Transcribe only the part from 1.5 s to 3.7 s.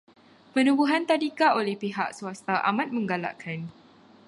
oleh pihak swasta amat menggalakkan.